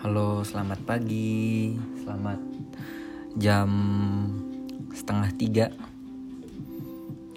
Halo, 0.00 0.40
selamat 0.40 0.80
pagi. 0.88 1.76
Selamat 2.00 2.40
jam 3.36 3.68
setengah 4.96 5.28
tiga. 5.36 5.66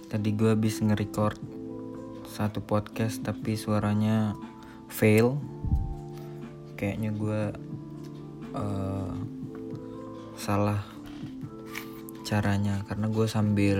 Tadi 0.07 0.31
gue 0.31 0.55
habis 0.55 0.79
nge-record 0.79 1.44
satu 2.23 2.63
podcast 2.63 3.20
tapi 3.20 3.60
suaranya 3.60 4.31
fail. 4.88 5.44
Kayaknya 6.79 7.11
gue 7.11 7.41
uh, 8.55 9.11
salah 10.39 10.88
caranya 12.23 12.88
karena 12.88 13.11
gue 13.11 13.27
sambil 13.27 13.80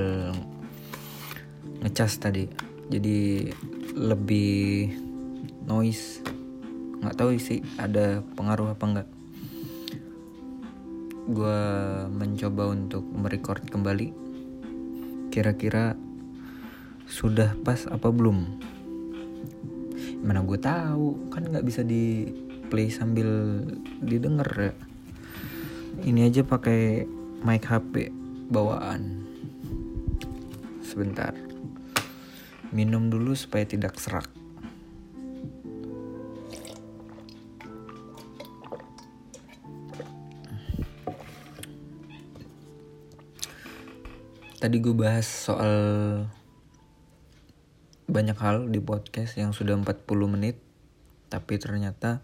ngecas 1.80 2.20
tadi. 2.20 2.52
Jadi 2.92 3.48
lebih 3.96 4.92
noise 5.72 6.23
nggak 7.04 7.20
tahu 7.20 7.36
sih 7.36 7.60
ada 7.76 8.24
pengaruh 8.40 8.72
apa 8.72 8.86
enggak 8.88 9.10
gue 11.24 11.60
mencoba 12.12 12.76
untuk 12.76 13.08
merecord 13.08 13.64
kembali. 13.72 14.12
Kira-kira 15.32 15.96
sudah 17.08 17.56
pas 17.64 17.88
apa 17.88 18.12
belum? 18.12 18.60
Mana 20.20 20.44
gue 20.44 20.60
tahu 20.60 21.32
kan 21.32 21.48
nggak 21.48 21.64
bisa 21.64 21.82
di 21.88 22.28
play 22.68 22.92
sambil 22.92 23.64
didengar 24.04 24.52
ya. 24.52 24.74
Ini 26.04 26.28
aja 26.28 26.44
pakai 26.44 27.08
mic 27.48 27.64
HP 27.72 28.12
bawaan. 28.52 29.24
Sebentar. 30.84 31.32
Minum 32.76 33.08
dulu 33.08 33.32
supaya 33.32 33.64
tidak 33.64 33.96
serak 33.96 34.43
tadi 44.64 44.80
gue 44.80 44.96
bahas 44.96 45.28
soal 45.28 45.76
banyak 48.08 48.40
hal 48.40 48.72
di 48.72 48.80
podcast 48.80 49.36
yang 49.36 49.52
sudah 49.52 49.76
40 49.76 50.08
menit 50.32 50.56
tapi 51.28 51.60
ternyata 51.60 52.24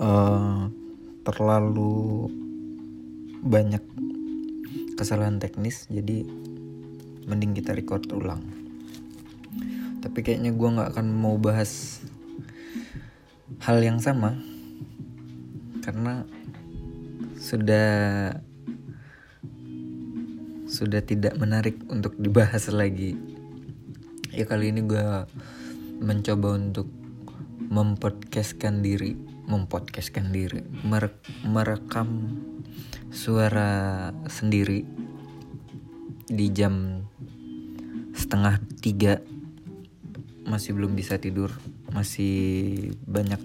uh, 0.00 0.72
terlalu 1.28 2.32
banyak 3.44 3.84
kesalahan 4.96 5.36
teknis 5.36 5.92
jadi 5.92 6.24
mending 7.28 7.52
kita 7.52 7.76
record 7.76 8.08
ulang. 8.16 8.40
Tapi 10.00 10.24
kayaknya 10.24 10.56
gue 10.56 10.68
nggak 10.72 10.96
akan 10.96 11.06
mau 11.12 11.36
bahas 11.36 12.00
hal 13.60 13.84
yang 13.84 14.00
sama 14.00 14.40
karena 15.84 16.24
sudah 17.36 17.92
sudah 20.76 21.00
tidak 21.00 21.40
menarik 21.40 21.80
untuk 21.88 22.12
dibahas 22.20 22.68
lagi. 22.68 23.16
Ya 24.36 24.44
kali 24.44 24.68
ini 24.68 24.84
gue 24.84 25.24
mencoba 26.04 26.60
untuk 26.60 26.92
mempodcastkan 27.72 28.84
diri 28.84 29.16
mempodcastkan 29.46 30.34
diri 30.34 30.60
merek, 30.84 31.22
merekam 31.46 32.36
suara 33.08 34.10
sendiri 34.28 34.84
di 36.28 36.46
jam 36.52 37.00
setengah 38.12 38.60
tiga. 38.84 39.24
Masih 40.44 40.76
belum 40.76 40.92
bisa 40.92 41.16
tidur 41.16 41.56
masih 41.96 42.92
banyak 43.08 43.40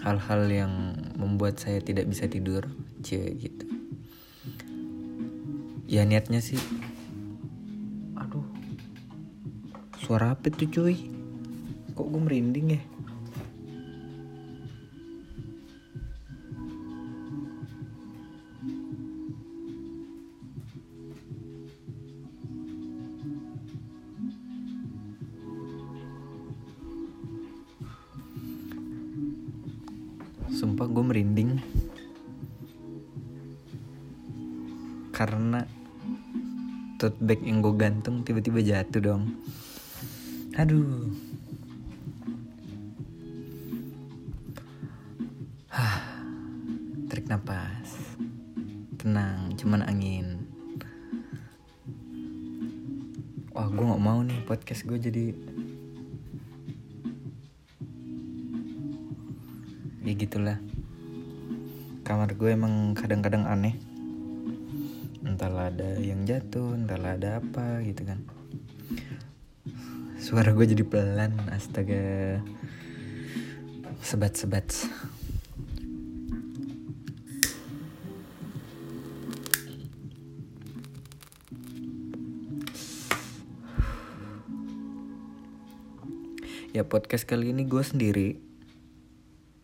hal-hal 0.00 0.42
yang 0.48 0.72
membuat 1.20 1.60
saya 1.60 1.84
tidak 1.84 2.08
bisa 2.08 2.30
tidur 2.30 2.64
cie 3.04 3.36
gitu 3.36 3.65
ya 5.96 6.04
niatnya 6.04 6.44
sih. 6.44 6.60
Aduh. 8.20 8.44
Suara 9.96 10.36
apa 10.36 10.52
tuh 10.52 10.68
cuy? 10.68 11.08
Kok 11.96 12.04
gue 12.12 12.20
merinding 12.20 12.76
ya? 12.76 12.80
Sumpah 30.52 30.84
gue 30.92 31.04
merinding. 31.08 31.56
Karena 35.16 35.64
tote 37.06 37.22
bag 37.22 37.38
yang 37.46 37.62
gue 37.62 37.70
gantung 37.78 38.26
tiba-tiba 38.26 38.58
jatuh 38.58 38.98
dong. 38.98 39.30
Aduh. 40.58 41.06
Hah, 45.70 46.02
tarik 47.06 47.30
nafas 47.30 48.18
tenang 48.98 49.54
cuman 49.54 49.86
angin. 49.86 50.42
Wah 53.54 53.70
gue 53.70 53.86
nggak 53.86 54.02
mau 54.02 54.18
nih 54.26 54.42
podcast 54.42 54.82
gue 54.82 54.98
jadi 54.98 55.30
ya 60.02 60.12
gitulah. 60.18 60.58
Kamar 62.02 62.34
gue 62.34 62.50
emang 62.50 62.98
kadang-kadang 62.98 63.46
aneh 63.46 63.95
entahlah 65.36 65.68
ada 65.68 66.00
yang 66.00 66.24
jatuh 66.24 66.72
entahlah 66.72 67.20
ada 67.20 67.44
apa 67.44 67.84
gitu 67.84 68.08
kan. 68.08 68.24
Suara 70.16 70.56
gue 70.56 70.64
jadi 70.64 70.80
pelan 70.80 71.36
astaga. 71.52 72.40
Sebat-sebat. 74.00 74.64
Ya 86.72 86.88
podcast 86.88 87.28
kali 87.28 87.52
ini 87.52 87.68
gue 87.68 87.84
sendiri. 87.84 88.40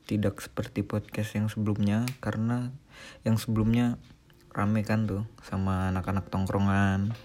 Tidak 0.05 0.37
seperti 0.37 0.85
podcast 0.85 1.33
yang 1.33 1.49
sebelumnya 1.49 2.05
karena 2.21 2.77
yang 3.25 3.41
sebelumnya 3.41 3.97
rame 4.53 4.85
kan 4.85 5.09
tuh 5.09 5.25
sama 5.41 5.89
anak-anak 5.89 6.29
tongkrongan. 6.29 7.17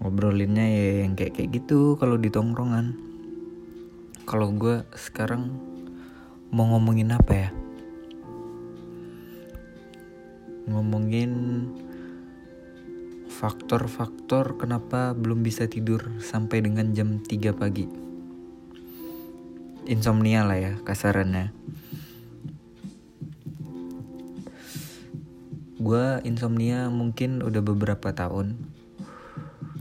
Ngobrolinnya 0.00 0.64
ya 0.64 0.86
yang 1.04 1.12
kayak 1.12 1.36
kayak 1.36 1.50
gitu 1.52 2.00
kalau 2.00 2.16
di 2.16 2.32
tongkrongan. 2.32 2.96
Kalau 4.24 4.48
gue 4.56 4.88
sekarang 4.96 5.52
mau 6.48 6.64
ngomongin 6.72 7.12
apa 7.12 7.32
ya? 7.36 7.50
Ngomongin 10.64 11.32
faktor-faktor 13.28 14.56
kenapa 14.56 15.12
belum 15.12 15.44
bisa 15.44 15.68
tidur 15.68 16.00
sampai 16.24 16.64
dengan 16.64 16.96
jam 16.96 17.20
3 17.20 17.52
pagi. 17.52 17.84
Insomnia 19.84 20.48
lah 20.48 20.56
ya 20.56 20.72
kasarannya 20.80 21.52
gue 25.84 26.24
insomnia 26.24 26.88
mungkin 26.88 27.44
udah 27.44 27.60
beberapa 27.60 28.08
tahun. 28.16 28.56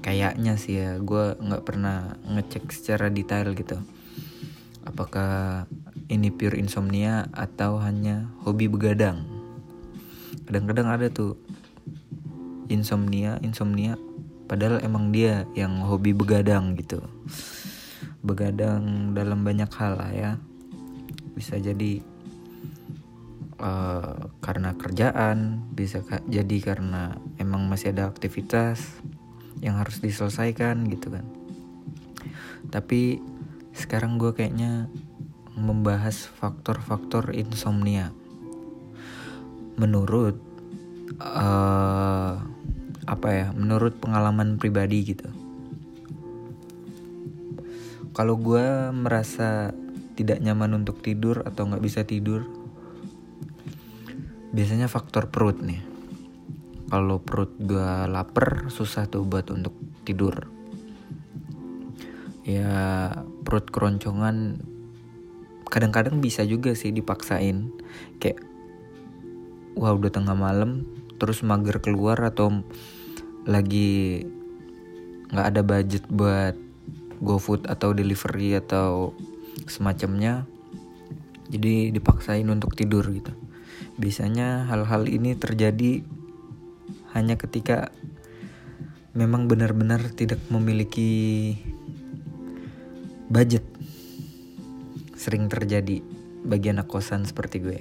Kayaknya 0.03 0.59
sih 0.59 0.75
ya 0.83 0.99
gue 0.99 1.39
nggak 1.39 1.63
pernah 1.63 2.19
ngecek 2.27 2.67
secara 2.75 3.07
detail 3.07 3.55
gitu. 3.55 3.79
Apakah 4.83 5.63
ini 6.11 6.27
pure 6.27 6.59
insomnia 6.59 7.31
atau 7.31 7.79
hanya 7.79 8.27
hobi 8.43 8.67
begadang? 8.67 9.23
Kadang-kadang 10.43 10.91
ada 10.91 11.07
tuh 11.07 11.39
insomnia 12.67 13.39
insomnia 13.39 13.95
padahal 14.51 14.83
emang 14.83 15.15
dia 15.15 15.47
yang 15.55 15.79
hobi 15.87 16.11
begadang 16.11 16.75
gitu. 16.75 16.99
Begadang 18.19 19.15
dalam 19.15 19.47
banyak 19.47 19.71
hal 19.71 19.95
lah 19.95 20.11
ya. 20.11 20.31
Bisa 21.31 21.55
jadi 21.63 22.03
uh, 23.63 24.27
karena 24.43 24.75
kerjaan 24.75 25.63
bisa 25.71 26.03
jadi 26.27 26.57
karena 26.59 27.15
emang 27.39 27.71
masih 27.71 27.95
ada 27.95 28.11
aktivitas 28.11 28.83
yang 29.63 29.79
harus 29.79 30.03
diselesaikan 30.03 30.83
gitu 30.91 31.07
kan. 31.15 31.23
Tapi 32.67 33.23
sekarang 33.71 34.19
gue 34.19 34.35
kayaknya 34.35 34.91
membahas 35.55 36.27
faktor-faktor 36.27 37.31
insomnia. 37.31 38.11
Menurut 39.79 40.37
uh, 41.23 42.43
apa 43.03 43.27
ya 43.31 43.47
menurut 43.55 43.95
pengalaman 43.97 44.59
pribadi 44.59 45.15
gitu. 45.15 45.31
Kalau 48.13 48.37
gue 48.37 48.93
merasa 48.93 49.73
tidak 50.13 50.37
nyaman 50.37 50.85
untuk 50.85 51.01
tidur 51.01 51.41
atau 51.41 51.65
nggak 51.65 51.81
bisa 51.81 52.05
tidur 52.05 52.62
biasanya 54.53 54.85
faktor 54.85 55.33
perut 55.33 55.59
nih. 55.59 55.81
Kalau 56.93 57.17
perut 57.17 57.49
gue 57.57 58.05
lapar 58.05 58.69
susah 58.69 59.09
tuh 59.09 59.25
buat 59.25 59.49
untuk 59.49 59.73
tidur. 60.05 60.45
Ya 62.45 63.09
perut 63.41 63.65
keroncongan 63.73 64.61
kadang-kadang 65.73 66.21
bisa 66.21 66.45
juga 66.45 66.77
sih 66.77 66.93
dipaksain. 66.93 67.73
Kayak 68.21 68.45
wah 69.73 69.97
udah 69.97 70.13
tengah 70.13 70.37
malam 70.37 70.85
terus 71.17 71.41
mager 71.41 71.81
keluar 71.81 72.21
atau 72.21 72.61
lagi 73.49 74.21
nggak 75.33 75.47
ada 75.49 75.61
budget 75.65 76.05
buat 76.13 76.53
GoFood 77.25 77.65
atau 77.65 77.95
delivery 77.97 78.53
atau 78.59 79.17
semacamnya 79.65 80.45
jadi 81.49 81.89
dipaksain 81.89 82.45
untuk 82.45 82.77
tidur 82.77 83.01
gitu 83.09 83.33
biasanya 83.97 84.65
hal-hal 84.69 85.05
ini 85.05 85.37
terjadi 85.37 86.01
hanya 87.13 87.37
ketika 87.37 87.93
memang 89.13 89.45
benar-benar 89.45 90.01
tidak 90.17 90.41
memiliki 90.49 91.53
budget. 93.29 93.61
Sering 95.13 95.47
terjadi 95.47 96.01
bagi 96.43 96.73
anak 96.73 96.89
kosan 96.89 97.23
seperti 97.23 97.57
gue. 97.61 97.79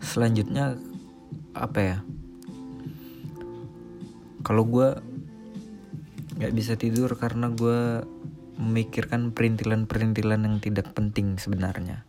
Selanjutnya 0.00 0.76
apa 1.56 1.80
ya? 1.80 1.98
Kalau 4.42 4.66
gue 4.66 4.88
nggak 6.40 6.52
bisa 6.52 6.74
tidur 6.74 7.14
karena 7.14 7.48
gue 7.52 8.02
memikirkan 8.56 9.32
perintilan-perintilan 9.32 10.40
yang 10.44 10.56
tidak 10.60 10.92
penting 10.92 11.40
sebenarnya. 11.40 12.04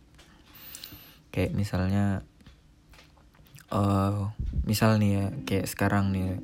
Kayak 1.32 1.52
misalnya 1.56 2.04
uh, 3.74 4.30
misal 4.62 4.96
nih 5.02 5.10
ya 5.12 5.26
kayak 5.44 5.66
sekarang 5.66 6.14
nih 6.14 6.38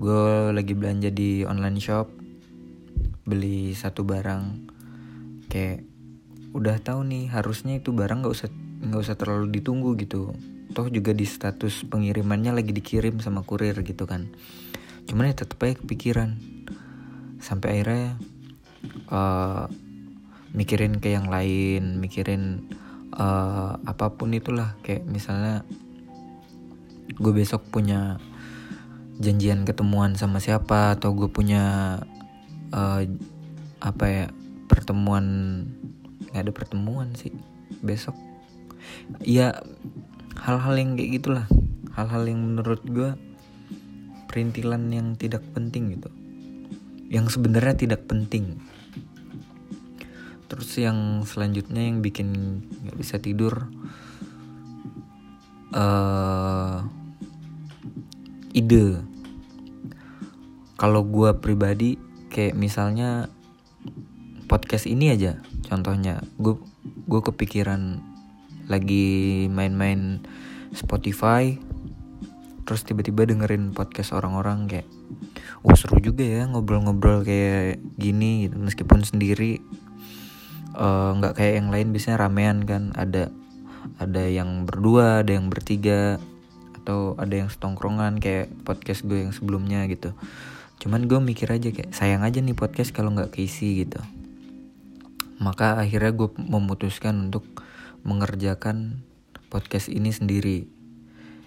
gue 0.00 0.54
lagi 0.54 0.72
belanja 0.72 1.10
di 1.12 1.44
online 1.44 1.76
shop 1.82 2.08
beli 3.28 3.76
satu 3.76 4.06
barang 4.06 4.72
kayak 5.52 5.84
udah 6.50 6.80
tahu 6.82 7.06
nih 7.06 7.30
harusnya 7.30 7.78
itu 7.78 7.94
barang 7.94 8.24
nggak 8.24 8.34
usah 8.34 8.48
nggak 8.80 9.02
usah 9.02 9.16
terlalu 9.18 9.60
ditunggu 9.60 9.94
gitu. 10.00 10.32
Toh 10.70 10.86
juga 10.86 11.10
di 11.10 11.26
status 11.26 11.82
pengirimannya 11.90 12.54
lagi 12.54 12.70
dikirim 12.70 13.18
sama 13.18 13.42
kurir 13.42 13.74
gitu 13.82 14.06
kan. 14.06 14.30
Cuman 15.04 15.30
ya 15.30 15.42
tetep 15.42 15.58
aja 15.62 15.74
kepikiran. 15.82 16.38
Sampai 17.42 17.80
akhirnya 17.80 18.14
uh, 19.10 19.66
mikirin 20.50 20.98
ke 20.98 21.14
yang 21.14 21.30
lain 21.30 22.02
mikirin 22.02 22.66
uh, 23.14 23.78
apa 23.86 24.14
pun 24.14 24.34
itulah. 24.34 24.74
Kayak 24.82 25.06
misalnya 25.06 25.62
gue 27.10 27.32
besok 27.34 27.66
punya 27.68 28.18
janjian 29.20 29.68
ketemuan 29.68 30.16
sama 30.16 30.40
siapa 30.40 30.96
atau 30.96 31.12
gue 31.12 31.28
punya 31.28 31.96
uh, 32.72 33.02
apa 33.80 34.04
ya 34.08 34.26
pertemuan 34.70 35.26
nggak 36.30 36.42
ada 36.48 36.52
pertemuan 36.54 37.12
sih 37.14 37.34
besok. 37.82 38.16
Ya 39.22 39.60
hal-hal 40.40 40.74
yang 40.78 40.96
kayak 40.96 41.12
gitulah. 41.20 41.46
Hal-hal 41.90 42.22
yang 42.30 42.40
menurut 42.40 42.80
gue 42.86 43.12
perintilan 44.30 44.94
yang 44.94 45.18
tidak 45.18 45.42
penting 45.50 45.98
gitu 45.98 46.09
yang 47.10 47.26
sebenarnya 47.26 47.74
tidak 47.74 48.06
penting. 48.06 48.62
Terus 50.46 50.70
yang 50.78 51.26
selanjutnya 51.26 51.82
yang 51.82 51.98
bikin 52.00 52.62
nggak 52.86 52.96
bisa 52.96 53.18
tidur 53.18 53.66
uh, 55.74 56.86
ide. 58.54 59.02
Kalau 60.78 61.02
gue 61.04 61.34
pribadi 61.36 61.98
kayak 62.30 62.56
misalnya 62.56 63.26
podcast 64.46 64.86
ini 64.86 65.10
aja 65.10 65.42
contohnya. 65.66 66.22
Gue 66.38 66.62
gue 67.10 67.20
kepikiran 67.20 67.98
lagi 68.70 69.50
main-main 69.50 70.22
Spotify 70.70 71.58
terus 72.62 72.86
tiba-tiba 72.86 73.26
dengerin 73.26 73.74
podcast 73.74 74.14
orang-orang 74.14 74.70
kayak 74.70 74.86
wah 75.60 75.76
seru 75.76 76.00
juga 76.00 76.24
ya 76.24 76.48
ngobrol-ngobrol 76.48 77.24
kayak 77.24 77.80
gini 78.00 78.48
gitu 78.48 78.56
meskipun 78.56 79.04
sendiri 79.04 79.60
Eh, 80.70 81.10
nggak 81.18 81.32
uh, 81.34 81.36
kayak 81.36 81.54
yang 81.58 81.68
lain 81.74 81.88
biasanya 81.90 82.18
ramean 82.26 82.62
kan. 82.62 82.94
Ada 82.94 83.28
ada 83.98 84.22
yang 84.24 84.68
berdua 84.68 85.26
ada 85.26 85.34
yang 85.34 85.50
bertiga 85.50 86.20
atau 86.80 87.18
ada 87.18 87.34
yang 87.34 87.50
setongkrongan 87.50 88.22
kayak 88.22 88.48
podcast 88.62 89.04
gue 89.04 89.26
yang 89.26 89.34
sebelumnya 89.34 89.84
gitu. 89.90 90.14
Cuman 90.80 91.10
gue 91.10 91.18
mikir 91.18 91.50
aja 91.50 91.74
kayak 91.74 91.92
sayang 91.92 92.22
aja 92.22 92.38
nih 92.40 92.54
podcast 92.54 92.94
kalau 92.94 93.10
nggak 93.12 93.34
keisi 93.34 93.84
gitu. 93.84 93.98
Maka 95.42 95.80
akhirnya 95.80 96.14
gue 96.14 96.28
memutuskan 96.38 97.28
untuk 97.28 97.44
mengerjakan 98.06 99.02
podcast 99.50 99.90
ini 99.90 100.14
sendiri. 100.14 100.70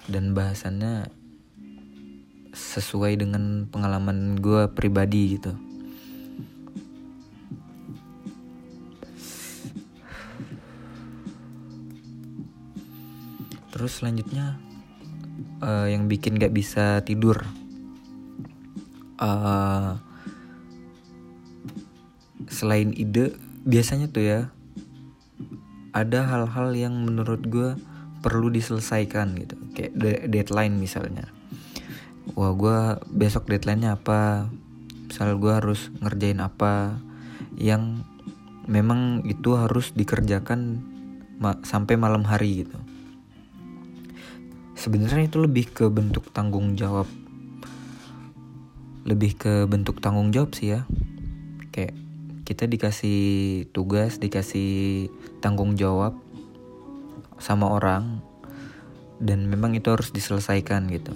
Dan 0.04 0.36
bahasannya 0.36 1.07
sesuai 2.53 3.17
dengan 3.17 3.65
pengalaman 3.65 4.38
gue 4.38 4.69
pribadi 4.69 5.41
gitu. 5.41 5.57
Terus 13.73 14.00
selanjutnya 14.00 14.61
uh, 15.65 15.89
yang 15.89 16.05
bikin 16.05 16.38
gak 16.38 16.53
bisa 16.53 17.01
tidur 17.01 17.41
uh, 19.17 19.97
selain 22.47 22.94
ide 22.94 23.33
biasanya 23.65 24.07
tuh 24.13 24.23
ya 24.23 24.39
ada 25.89 26.25
hal-hal 26.29 26.69
yang 26.77 26.94
menurut 27.01 27.41
gue 27.50 27.73
perlu 28.21 28.53
diselesaikan 28.53 29.35
gitu. 29.41 29.57
Kayak 29.73 29.91
de 29.97 30.11
deadline 30.29 30.77
misalnya 30.77 31.27
wah 32.33 32.53
gue 32.53 32.77
besok 33.13 33.50
deadlinenya 33.50 33.97
apa? 33.97 34.50
Misal 35.09 35.38
gue 35.38 35.53
harus 35.53 35.94
ngerjain 36.01 36.41
apa? 36.41 36.97
Yang 37.57 38.01
memang 38.65 39.22
itu 39.29 39.53
harus 39.53 39.93
dikerjakan 39.93 40.81
ma 41.38 41.58
sampai 41.62 41.96
malam 41.98 42.25
hari 42.25 42.65
gitu. 42.65 42.77
Sebenarnya 44.74 45.29
itu 45.29 45.38
lebih 45.38 45.69
ke 45.69 45.86
bentuk 45.88 46.34
tanggung 46.34 46.74
jawab. 46.74 47.05
Lebih 49.05 49.31
ke 49.38 49.53
bentuk 49.69 50.01
tanggung 50.01 50.34
jawab 50.34 50.58
sih 50.58 50.74
ya. 50.74 50.89
Kayak 51.69 51.93
kita 52.43 52.67
dikasih 52.67 53.22
tugas 53.72 54.19
dikasih 54.19 55.08
tanggung 55.39 55.79
jawab 55.79 56.19
sama 57.39 57.72
orang 57.72 58.19
dan 59.24 59.48
memang 59.48 59.72
itu 59.72 59.88
harus 59.88 60.12
diselesaikan 60.12 60.91
gitu 60.91 61.15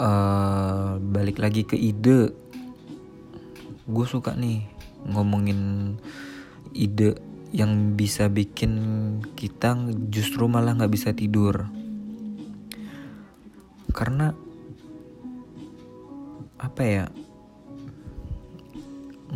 uh, 0.00 1.00
balik 1.00 1.40
lagi 1.40 1.64
ke 1.64 1.76
ide. 1.76 2.32
Gue 3.86 4.06
suka 4.08 4.34
nih 4.34 4.66
ngomongin 5.06 5.94
ide 6.74 7.16
yang 7.54 7.94
bisa 7.94 8.26
bikin 8.28 8.72
kita 9.38 9.78
justru 10.10 10.50
malah 10.50 10.76
nggak 10.76 10.92
bisa 10.92 11.10
tidur. 11.16 11.68
Karena 13.94 14.34
apa 16.56 16.82
ya 16.82 17.04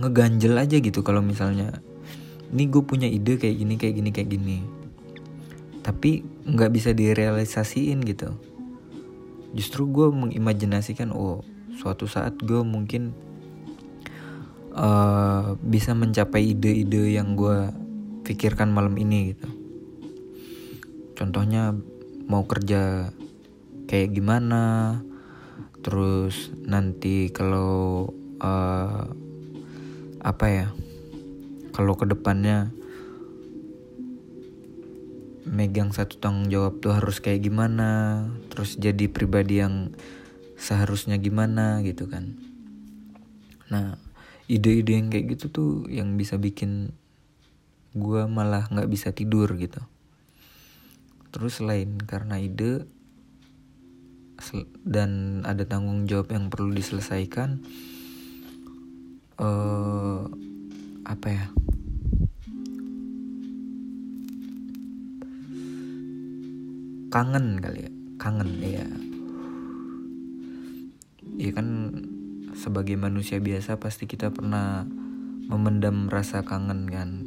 ngeganjel 0.00 0.57
aja 0.57 0.76
gitu 0.81 1.05
kalau 1.05 1.21
misalnya 1.21 1.85
ini 2.50 2.67
gue 2.67 2.83
punya 2.83 3.07
ide 3.07 3.37
kayak 3.38 3.57
gini 3.57 3.75
kayak 3.79 3.95
gini 3.97 4.11
kayak 4.11 4.31
gini. 4.35 4.59
Tapi 5.81 6.21
nggak 6.45 6.71
bisa 6.76 6.90
direalisasiin 6.93 8.05
gitu 8.05 8.50
justru 9.57 9.90
gue 9.90 10.09
mengimajinasikan 10.11 11.11
oh 11.11 11.42
suatu 11.75 12.07
saat 12.07 12.38
gue 12.38 12.62
mungkin 12.62 13.14
uh, 14.75 15.57
bisa 15.59 15.97
mencapai 15.97 16.54
ide-ide 16.54 17.16
yang 17.16 17.35
gue 17.35 17.73
pikirkan 18.26 18.71
malam 18.71 18.95
ini 19.00 19.35
gitu. 19.35 19.49
Contohnya 21.19 21.75
mau 22.30 22.47
kerja 22.47 23.11
kayak 23.90 24.14
gimana 24.14 24.97
terus 25.80 26.52
nanti 26.62 27.33
kalau 27.33 28.07
uh, 28.38 29.04
apa 30.21 30.47
ya 30.47 30.69
kalau 31.73 31.97
ke 31.97 32.04
depannya 32.07 32.71
megang 35.50 35.90
satu 35.90 36.23
tanggung 36.23 36.47
jawab 36.47 36.78
tuh 36.78 36.95
harus 36.95 37.19
kayak 37.19 37.42
gimana 37.42 38.23
terus 38.54 38.78
jadi 38.78 39.11
pribadi 39.11 39.59
yang 39.59 39.90
seharusnya 40.54 41.19
gimana 41.19 41.83
gitu 41.83 42.07
kan. 42.07 42.38
Nah 43.66 43.99
ide-ide 44.47 44.95
yang 44.95 45.11
kayak 45.11 45.35
gitu 45.35 45.47
tuh 45.50 45.71
yang 45.90 46.14
bisa 46.14 46.38
bikin 46.38 46.95
gue 47.99 48.23
malah 48.30 48.71
nggak 48.71 48.87
bisa 48.87 49.11
tidur 49.11 49.50
gitu. 49.59 49.83
Terus 51.35 51.59
selain 51.59 51.99
karena 51.99 52.38
ide 52.38 52.87
dan 54.87 55.42
ada 55.45 55.66
tanggung 55.69 56.09
jawab 56.09 56.33
yang 56.33 56.49
perlu 56.49 56.73
diselesaikan 56.73 57.61
uh, 59.37 60.25
apa 61.04 61.26
ya 61.28 61.47
kangen 67.11 67.59
kali 67.59 67.87
ya. 67.87 67.93
Kangen 68.17 68.50
ya 68.62 68.87
ya 71.40 71.57
kan 71.57 71.69
sebagai 72.52 73.00
manusia 73.00 73.40
biasa 73.40 73.81
pasti 73.81 74.05
kita 74.05 74.29
pernah 74.29 74.85
memendam 75.49 76.12
rasa 76.12 76.45
kangen 76.45 76.85
kan 76.87 77.25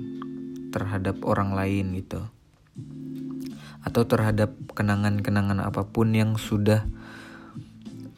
terhadap 0.70 1.22
orang 1.26 1.58
lain 1.58 1.98
gitu. 1.98 2.22
Atau 3.84 4.08
terhadap 4.08 4.56
kenangan-kenangan 4.78 5.60
apa 5.60 5.90
pun 5.90 6.14
yang 6.16 6.38
sudah 6.38 6.86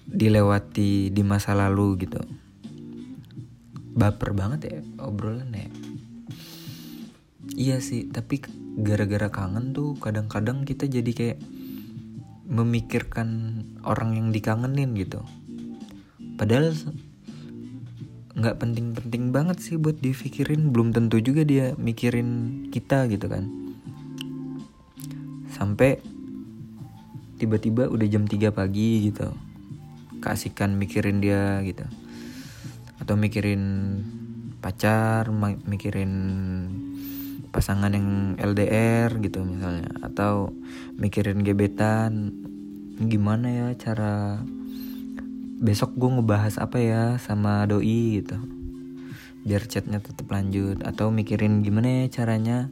dilewati 0.06 1.10
di 1.10 1.24
masa 1.24 1.58
lalu 1.58 2.06
gitu. 2.06 2.22
Baper 3.96 4.36
banget 4.36 4.60
ya 4.68 4.80
obrolan 5.00 5.56
ya 5.56 5.72
iya 7.56 7.80
sih 7.80 8.12
tapi 8.12 8.44
gara-gara 8.76 9.32
kangen 9.32 9.72
tuh 9.72 9.96
kadang-kadang 9.96 10.68
kita 10.68 10.92
jadi 10.92 11.12
kayak 11.16 11.40
memikirkan 12.46 13.62
orang 13.82 14.16
yang 14.18 14.28
dikangenin 14.30 14.94
gitu. 14.94 15.22
Padahal 16.38 16.78
nggak 18.36 18.60
penting-penting 18.60 19.32
banget 19.32 19.58
sih 19.64 19.80
buat 19.80 19.98
dipikirin 19.98 20.70
belum 20.76 20.92
tentu 20.92 21.24
juga 21.24 21.48
dia 21.48 21.74
mikirin 21.80 22.68
kita 22.70 23.08
gitu 23.10 23.26
kan. 23.32 23.48
Sampai 25.50 26.04
tiba-tiba 27.40 27.88
udah 27.88 28.08
jam 28.08 28.28
3 28.28 28.52
pagi 28.52 29.12
gitu 29.12 29.32
kasihkan 30.20 30.76
mikirin 30.76 31.24
dia 31.24 31.64
gitu. 31.64 31.88
Atau 33.00 33.16
mikirin 33.16 33.64
pacar 34.60 35.30
mikirin 35.66 36.12
pasangan 37.56 37.96
yang 37.96 38.36
LDR 38.36 39.16
gitu 39.24 39.48
misalnya 39.48 39.88
atau 40.04 40.52
mikirin 41.00 41.40
gebetan 41.40 42.36
gimana 43.00 43.48
ya 43.48 43.68
cara 43.80 44.44
besok 45.64 45.96
gue 45.96 46.20
ngebahas 46.20 46.60
apa 46.60 46.78
ya 46.84 47.04
sama 47.16 47.64
doi 47.64 48.20
gitu 48.20 48.36
biar 49.48 49.64
chatnya 49.72 50.04
tetap 50.04 50.28
lanjut 50.28 50.84
atau 50.84 51.16
mikirin 51.16 51.64
gimana 51.64 52.04
ya 52.04 52.20
caranya 52.20 52.68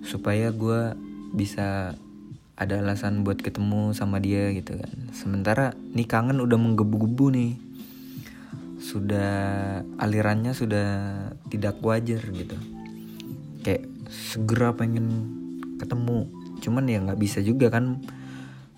supaya 0.00 0.48
gue 0.48 0.96
bisa 1.36 1.98
ada 2.56 2.80
alasan 2.80 3.20
buat 3.20 3.36
ketemu 3.36 3.92
sama 3.92 4.16
dia 4.16 4.48
gitu 4.56 4.80
kan. 4.80 4.88
Sementara 5.12 5.76
nih 5.92 6.08
kangen 6.08 6.40
udah 6.40 6.56
menggebu-gebu 6.56 7.26
nih 7.36 7.52
sudah 8.80 9.34
alirannya 10.00 10.56
sudah 10.56 10.88
tidak 11.52 11.76
wajar 11.84 12.22
gitu. 12.32 12.56
Kayak 13.60 13.95
segera 14.10 14.74
pengen 14.74 15.06
ketemu. 15.76 16.30
Cuman 16.62 16.88
ya 16.88 17.02
nggak 17.02 17.20
bisa 17.20 17.42
juga 17.44 17.70
kan. 17.70 18.02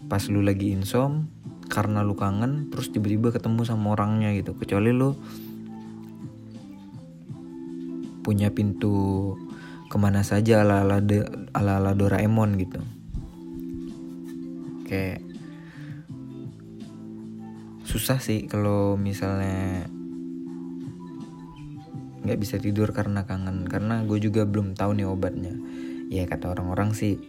Pas 0.09 0.25
lu 0.33 0.41
lagi 0.41 0.73
insom 0.73 1.29
karena 1.69 2.01
lu 2.01 2.17
kangen 2.17 2.73
terus 2.73 2.89
tiba-tiba 2.89 3.29
ketemu 3.29 3.65
sama 3.69 3.93
orangnya 3.93 4.33
gitu. 4.33 4.57
Kecuali 4.57 4.91
lu 4.91 5.13
punya 8.25 8.53
pintu 8.53 9.33
ke 9.89 9.97
mana 9.97 10.21
saja 10.21 10.61
ala 10.61 10.85
ala 10.85 11.01
ala 11.57 11.73
ala 11.81 11.93
Doraemon 11.97 12.61
gitu. 12.61 12.81
Kayak 14.89 15.25
susah 17.89 18.21
sih 18.21 18.45
kalau 18.45 19.01
misalnya 19.01 19.89
nggak 22.23 22.39
bisa 22.39 22.57
tidur 22.59 22.91
karena 22.91 23.25
kangen. 23.25 23.67
Karena 23.69 24.03
gue 24.03 24.19
juga 24.19 24.43
belum 24.49 24.75
tahu 24.75 24.99
nih 24.99 25.07
obatnya. 25.07 25.55
Ya 26.09 26.25
kata 26.25 26.51
orang-orang 26.51 26.97
sih 26.97 27.21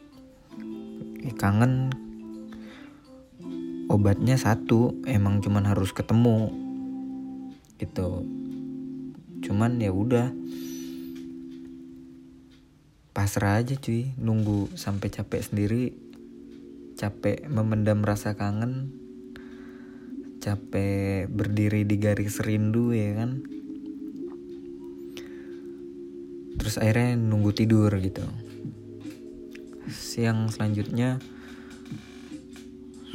eh, 1.26 1.36
kangen. 1.36 1.94
Obatnya 3.90 4.38
satu 4.38 5.02
emang 5.10 5.42
cuman 5.42 5.66
harus 5.66 5.94
ketemu. 5.94 6.54
Gitu. 7.82 8.10
Cuman 9.46 9.82
ya 9.82 9.90
udah. 9.94 10.30
Pasrah 13.14 13.60
aja 13.60 13.76
cuy. 13.76 14.14
Nunggu 14.16 14.74
sampai 14.78 15.10
capek 15.10 15.42
sendiri. 15.42 15.86
Capek 16.96 17.50
memendam 17.50 18.06
rasa 18.06 18.38
kangen. 18.38 18.94
Capek 20.40 21.28
berdiri 21.28 21.84
di 21.84 22.00
garis 22.00 22.40
rindu 22.40 22.96
ya 22.96 23.12
kan 23.12 23.59
terus 26.60 26.76
akhirnya 26.78 27.16
nunggu 27.16 27.56
tidur 27.56 27.90
gitu. 27.98 28.22
Siang 29.90 30.52
selanjutnya 30.52 31.24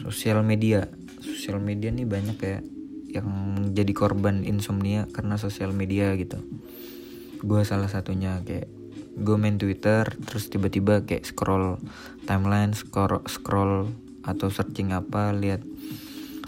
sosial 0.03 0.41
media. 0.43 0.89
Sosial 1.21 1.61
media 1.61 1.93
nih 1.93 2.09
banyak 2.09 2.39
ya 2.41 2.59
yang 3.15 3.31
jadi 3.71 3.93
korban 3.95 4.43
insomnia 4.43 5.07
karena 5.13 5.39
sosial 5.39 5.71
media 5.71 6.17
gitu. 6.19 6.43
Gue 7.45 7.63
salah 7.63 7.87
satunya 7.87 8.43
kayak 8.43 8.67
gue 9.15 9.37
main 9.39 9.55
twitter 9.55 10.11
terus 10.27 10.51
tiba-tiba 10.51 11.07
kayak 11.07 11.23
scroll 11.23 11.79
timeline 12.27 12.75
scroll 12.75 13.23
scroll 13.31 13.95
atau 14.27 14.51
searching 14.51 14.91
apa 14.91 15.31
lihat 15.31 15.63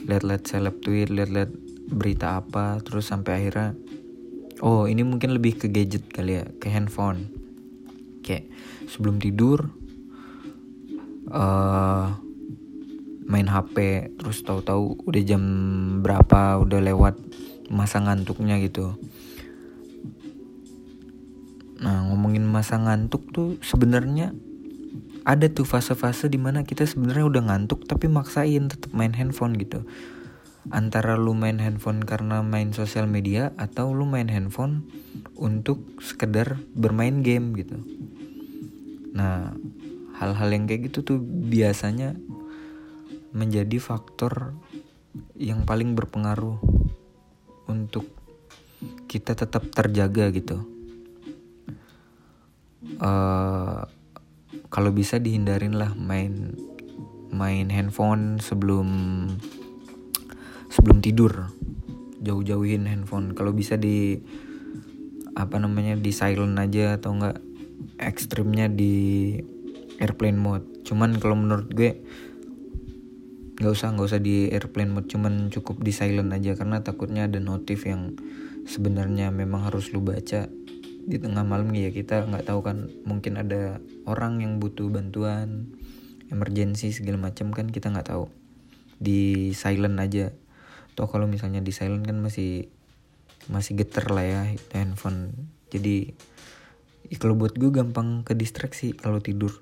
lihat-lihat 0.03 0.43
seleb 0.51 0.83
tweet 0.83 1.07
lihat-lihat 1.07 1.55
berita 1.87 2.43
apa 2.43 2.83
terus 2.83 3.07
sampai 3.07 3.47
akhirnya 3.47 3.79
oh 4.63 4.89
ini 4.89 5.03
mungkin 5.05 5.37
lebih 5.37 5.61
ke 5.61 5.67
gadget 5.69 6.09
kali 6.09 6.41
ya 6.41 6.45
ke 6.57 6.71
handphone. 6.73 7.29
Kayak 8.23 8.49
sebelum 8.89 9.21
tidur 9.23 9.71
uh, 11.31 12.17
main 13.27 13.49
HP 13.51 14.09
terus 14.17 14.47
tahu-tahu 14.47 15.03
udah 15.07 15.23
jam 15.27 15.43
berapa 16.01 16.63
udah 16.63 16.81
lewat 16.81 17.19
masa 17.69 18.01
ngantuknya 18.01 18.63
gitu. 18.63 18.95
Nah 21.83 22.07
ngomongin 22.09 22.47
masa 22.47 22.79
ngantuk 22.79 23.29
tuh 23.35 23.59
sebenarnya 23.61 24.33
ada 25.27 25.51
tuh 25.51 25.67
fase-fase 25.67 26.31
di 26.31 26.39
mana 26.39 26.63
kita 26.63 26.87
sebenarnya 26.87 27.27
udah 27.27 27.43
ngantuk 27.51 27.83
tapi 27.91 28.07
maksain 28.07 28.71
tetap 28.71 28.95
main 28.95 29.11
handphone 29.11 29.59
gitu 29.59 29.83
antara 30.75 31.15
lu 31.15 31.37
main 31.37 31.63
handphone 31.63 32.03
karena 32.03 32.43
main 32.43 32.75
sosial 32.75 33.07
media 33.07 33.55
atau 33.55 33.95
lu 33.95 34.03
main 34.09 34.27
handphone 34.27 34.87
untuk 35.39 35.83
sekedar 36.03 36.59
bermain 36.75 37.23
game 37.23 37.55
gitu. 37.55 37.79
Nah, 39.15 39.55
hal-hal 40.19 40.49
yang 40.51 40.65
kayak 40.67 40.91
gitu 40.91 41.05
tuh 41.05 41.19
biasanya 41.23 42.17
menjadi 43.37 43.77
faktor 43.79 44.57
yang 45.37 45.69
paling 45.69 45.93
berpengaruh 45.93 46.57
untuk 47.69 48.09
kita 49.07 49.37
tetap 49.37 49.69
terjaga 49.73 50.33
gitu. 50.33 50.65
Uh, 52.97 53.85
kalau 54.73 54.91
bisa 54.93 55.21
dihindarin 55.21 55.77
lah 55.77 55.93
main 55.97 56.57
main 57.33 57.69
handphone 57.69 58.41
sebelum 58.41 58.89
sebelum 60.77 61.01
tidur. 61.01 61.49
Jauh-jauhin 62.21 62.85
handphone. 62.85 63.33
Kalau 63.33 63.57
bisa 63.57 63.81
di 63.81 64.21
apa 65.37 65.57
namanya 65.57 65.97
di 65.97 66.13
silent 66.13 66.57
aja 66.61 67.01
atau 67.01 67.17
enggak 67.17 67.41
ekstrimnya 67.97 68.69
di 68.69 69.37
airplane 69.97 70.37
mode. 70.37 70.85
Cuman 70.85 71.17
kalau 71.17 71.37
menurut 71.37 71.73
gue 71.73 72.05
nggak 73.57 73.73
usah 73.73 73.97
nggak 73.97 74.09
usah 74.13 74.21
di 74.21 74.53
airplane 74.53 74.93
mode. 74.93 75.09
Cuman 75.09 75.49
cukup 75.49 75.81
di 75.81 75.93
silent 75.97 76.33
aja. 76.33 76.53
Karena 76.53 76.85
takutnya 76.85 77.25
ada 77.25 77.41
notif 77.41 77.89
yang 77.89 78.17
sebenarnya 78.69 79.33
memang 79.33 79.65
harus 79.65 79.93
lu 79.97 80.05
baca. 80.05 80.49
Di 81.07 81.17
tengah 81.23 81.47
malam 81.47 81.71
ya 81.73 81.95
kita 81.95 82.27
nggak 82.27 82.51
tahu 82.51 82.61
kan 82.67 82.91
mungkin 83.07 83.39
ada 83.39 83.79
orang 84.11 84.43
yang 84.43 84.59
butuh 84.59 84.91
bantuan 84.91 85.71
emergency 86.27 86.91
segala 86.91 87.31
macam 87.31 87.55
kan 87.55 87.71
kita 87.71 87.93
nggak 87.93 88.11
tahu. 88.13 88.27
Di 88.97 89.53
silent 89.53 90.01
aja 90.01 90.33
toh 90.97 91.07
kalau 91.07 91.29
misalnya 91.29 91.61
di 91.61 91.71
silent 91.77 92.09
kan 92.09 92.17
masih 92.19 92.73
masih 93.53 93.77
geter 93.77 94.09
lah 94.09 94.25
ya 94.25 94.43
handphone. 94.73 95.37
Jadi 95.69 96.17
kalau 97.21 97.37
buat 97.39 97.55
gue 97.55 97.71
gampang 97.71 98.25
ke 98.25 98.33
distraksi 98.33 98.97
kalau 98.97 99.21
tidur. 99.21 99.53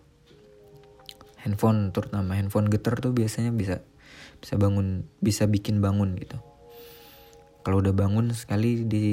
Handphone 1.42 1.92
terutama 1.92 2.40
handphone 2.40 2.72
getar 2.72 2.96
tuh 3.02 3.12
biasanya 3.12 3.52
bisa 3.52 3.84
bisa 4.40 4.56
bangun 4.56 5.04
bisa 5.20 5.44
bikin 5.44 5.82
bangun 5.84 6.16
gitu. 6.16 6.40
Kalau 7.64 7.80
udah 7.82 7.92
bangun 7.92 8.32
sekali 8.32 8.86
di 8.86 9.06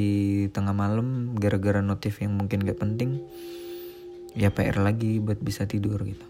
tengah 0.51 0.75
malam 0.75 1.35
gara-gara 1.35 1.79
notif 1.83 2.19
yang 2.19 2.35
mungkin 2.35 2.63
gak 2.63 2.79
penting 2.79 3.23
ya 4.35 4.51
PR 4.51 4.79
lagi 4.79 5.19
buat 5.19 5.39
bisa 5.43 5.67
tidur 5.67 5.99
gitu 6.07 6.23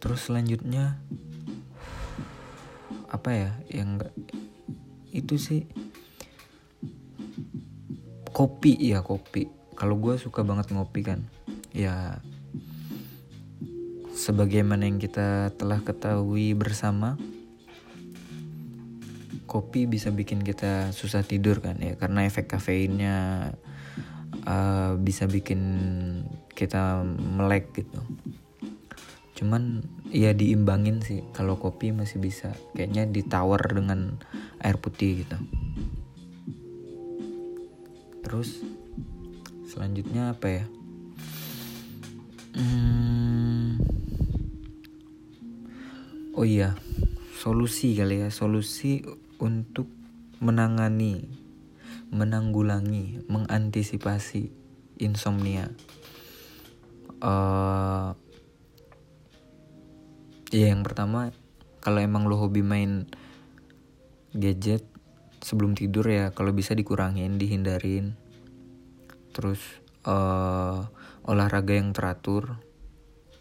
terus 0.00 0.26
selanjutnya 0.26 0.96
apa 3.12 3.30
ya 3.30 3.50
yang 3.68 4.00
itu 5.12 5.36
sih 5.36 5.68
kopi 8.30 8.78
ya 8.80 9.04
kopi. 9.04 9.50
Kalau 9.76 9.96
gue 9.96 10.16
suka 10.16 10.44
banget 10.44 10.72
ngopi 10.72 11.04
kan 11.04 11.20
ya 11.72 12.20
sebagaimana 14.16 14.84
yang 14.84 15.00
kita 15.00 15.54
telah 15.56 15.80
ketahui 15.80 16.52
bersama 16.52 17.16
kopi 19.48 19.88
bisa 19.90 20.14
bikin 20.14 20.44
kita 20.46 20.94
susah 20.94 21.26
tidur 21.26 21.58
kan 21.58 21.80
ya 21.80 21.98
karena 21.98 22.28
efek 22.28 22.46
kafeinnya 22.52 23.50
uh, 24.46 24.94
bisa 25.00 25.26
bikin 25.26 25.60
kita 26.54 27.02
melek 27.08 27.72
gitu 27.74 27.98
cuman 29.40 29.80
ya 30.12 30.36
diimbangin 30.36 31.00
sih. 31.00 31.24
Kalau 31.32 31.56
kopi 31.56 31.96
masih 31.96 32.20
bisa. 32.20 32.52
Kayaknya 32.76 33.08
ditawar 33.08 33.64
dengan 33.72 34.20
air 34.60 34.76
putih 34.76 35.24
gitu. 35.24 35.40
Terus 38.20 38.60
selanjutnya 39.64 40.36
apa 40.36 40.46
ya? 40.52 40.64
Hmm, 42.50 43.80
oh 46.36 46.44
iya 46.44 46.76
solusi 47.40 47.96
kali 47.96 48.20
ya. 48.20 48.28
Solusi 48.28 49.00
untuk 49.40 49.88
menangani 50.44 51.24
menanggulangi 52.12 53.24
mengantisipasi 53.24 54.52
insomnia. 55.00 55.72
Uh, 57.24 58.12
ya 60.50 60.74
yang 60.74 60.82
pertama 60.82 61.30
kalau 61.78 62.02
emang 62.02 62.26
lo 62.26 62.36
hobi 62.36 62.60
main 62.60 63.06
gadget 64.34 64.82
sebelum 65.40 65.72
tidur 65.78 66.04
ya 66.06 66.30
kalau 66.34 66.52
bisa 66.52 66.76
dikurangin 66.76 67.40
dihindarin. 67.40 68.18
Terus 69.30 69.62
uh, 70.04 70.90
olahraga 71.24 71.78
yang 71.78 71.94
teratur 71.94 72.60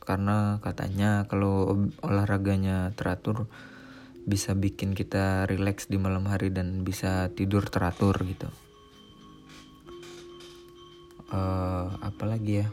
karena 0.05 0.57
katanya 0.65 1.29
kalau 1.29 1.85
olahraganya 2.01 2.93
teratur 2.97 3.45
bisa 4.25 4.53
bikin 4.57 4.93
kita 4.97 5.45
rileks 5.45 5.89
di 5.89 5.97
malam 5.97 6.25
hari 6.29 6.49
dan 6.53 6.85
bisa 6.85 7.29
tidur 7.33 7.65
teratur 7.67 8.15
gitu. 8.25 8.49
Uh, 11.29 11.93
apa 12.01 12.25
lagi 12.25 12.65
ya 12.65 12.69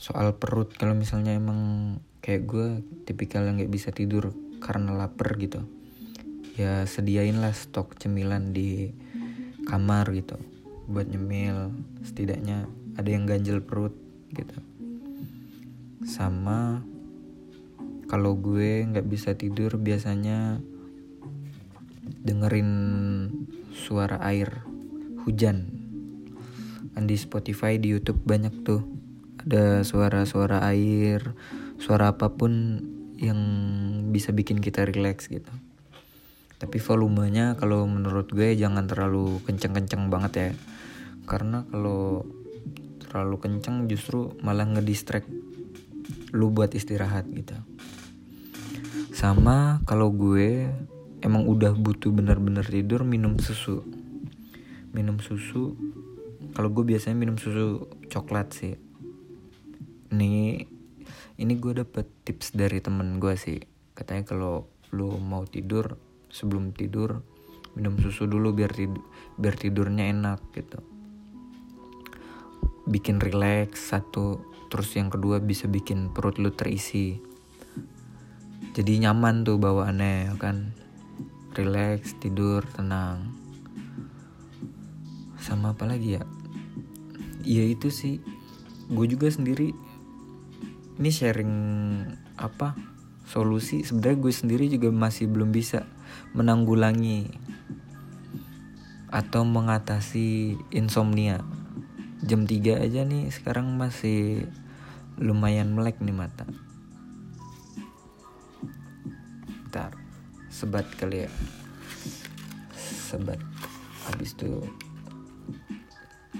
soal 0.00 0.32
perut 0.40 0.72
kalau 0.72 0.96
misalnya 0.96 1.36
emang 1.36 2.00
kayak 2.24 2.48
gue 2.48 2.68
tipikal 3.04 3.44
yang 3.44 3.60
nggak 3.60 3.68
bisa 3.68 3.92
tidur 3.92 4.32
karena 4.64 4.96
lapar 4.96 5.36
gitu 5.36 5.60
ya 6.56 6.88
sediain 6.88 7.40
lah 7.40 7.52
stok 7.52 8.00
cemilan 8.00 8.56
di 8.56 8.92
kamar 9.64 10.08
gitu 10.16 10.36
buat 10.90 11.06
nyemil. 11.06 11.70
Setidaknya 12.02 12.66
ada 12.98 13.08
yang 13.08 13.24
ganjel 13.24 13.62
perut 13.62 13.94
gitu. 14.34 14.58
Sama 16.02 16.82
kalau 18.10 18.34
gue 18.34 18.82
nggak 18.90 19.06
bisa 19.06 19.38
tidur 19.38 19.78
biasanya 19.78 20.58
dengerin 22.26 22.70
suara 23.70 24.18
air 24.26 24.66
hujan. 25.22 25.70
Kan 26.90 27.06
di 27.06 27.14
Spotify 27.14 27.78
di 27.78 27.94
YouTube 27.94 28.26
banyak 28.26 28.66
tuh 28.66 28.82
ada 29.40 29.80
suara-suara 29.80 30.60
air 30.68 31.32
suara 31.80 32.12
apa 32.12 32.28
pun 32.36 32.76
yang 33.16 33.40
bisa 34.12 34.36
bikin 34.36 34.60
kita 34.60 34.84
relax 34.84 35.32
gitu. 35.32 35.48
Tapi 36.60 36.76
volumenya 36.76 37.56
kalau 37.56 37.88
menurut 37.88 38.28
gue 38.28 38.52
jangan 38.52 38.84
terlalu 38.84 39.40
kenceng-kenceng 39.48 40.12
banget 40.12 40.32
ya. 40.36 40.50
Karena 41.24 41.64
kalau 41.72 42.28
terlalu 43.00 43.36
kenceng 43.40 43.88
justru 43.88 44.36
malah 44.44 44.68
ngedistract 44.68 45.28
lu 46.36 46.52
buat 46.52 46.76
istirahat 46.76 47.24
gitu. 47.32 47.56
Sama 49.16 49.80
kalau 49.88 50.12
gue 50.12 50.68
emang 51.24 51.48
udah 51.48 51.72
butuh 51.72 52.12
bener-bener 52.12 52.64
tidur 52.64 53.08
minum 53.08 53.40
susu. 53.40 53.80
Minum 54.92 55.16
susu 55.16 55.76
kalau 56.52 56.68
gue 56.76 56.84
biasanya 56.84 57.16
minum 57.16 57.40
susu 57.40 57.88
coklat 58.12 58.52
sih 58.52 58.89
ini 60.10 60.66
ini 61.40 61.52
gue 61.56 61.72
dapet 61.80 62.06
tips 62.26 62.52
dari 62.52 62.82
temen 62.84 63.16
gue 63.16 63.34
sih. 63.38 63.62
Katanya 63.96 64.28
kalau 64.28 64.68
lu 64.90 65.16
mau 65.22 65.46
tidur 65.46 65.96
sebelum 66.30 66.74
tidur 66.74 67.22
minum 67.78 67.94
susu 68.02 68.26
dulu 68.26 68.50
biar 68.50 68.74
tidur 68.74 69.02
biar 69.38 69.54
tidurnya 69.56 70.10
enak 70.10 70.40
gitu. 70.52 70.78
Bikin 72.90 73.22
relax 73.22 73.88
satu. 73.94 74.42
Terus 74.70 74.94
yang 74.94 75.10
kedua 75.10 75.42
bisa 75.42 75.66
bikin 75.66 76.14
perut 76.14 76.38
lu 76.38 76.54
terisi. 76.54 77.18
Jadi 78.70 79.02
nyaman 79.02 79.42
tuh 79.42 79.58
bawaannya 79.58 80.30
ya 80.30 80.34
kan? 80.38 80.70
Relax 81.58 82.14
tidur 82.22 82.62
tenang. 82.70 83.34
Sama 85.42 85.74
apa 85.74 85.90
lagi 85.90 86.20
ya? 86.20 86.22
Iya 87.42 87.64
itu 87.74 87.90
sih. 87.90 88.22
Gue 88.90 89.10
juga 89.10 89.26
sendiri 89.26 89.74
ini 91.00 91.08
sharing 91.08 91.54
apa 92.36 92.76
solusi. 93.24 93.80
Sebenarnya 93.80 94.20
gue 94.20 94.32
sendiri 94.36 94.64
juga 94.68 94.92
masih 94.92 95.32
belum 95.32 95.48
bisa 95.48 95.88
menanggulangi 96.36 97.32
atau 99.08 99.42
mengatasi 99.48 100.60
insomnia. 100.70 101.40
Jam 102.20 102.44
3 102.44 102.84
aja 102.84 103.00
nih 103.08 103.32
sekarang 103.32 103.80
masih 103.80 104.44
lumayan 105.16 105.72
melek 105.72 106.04
nih 106.04 106.12
mata. 106.12 106.44
Ntar 109.72 109.96
sebat 110.52 110.84
kali 111.00 111.24
ya. 111.24 111.30
Sebat. 113.08 113.40
Habis 114.04 114.36
itu 114.36 114.52